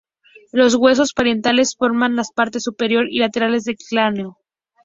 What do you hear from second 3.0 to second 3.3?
y